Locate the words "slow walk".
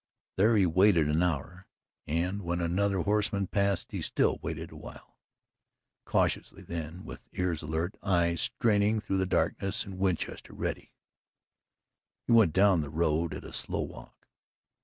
13.53-14.27